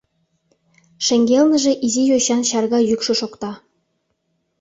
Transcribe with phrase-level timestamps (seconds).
[1.05, 3.51] Шеҥгелныже изи йочан чарга йӱкшӧ шокта: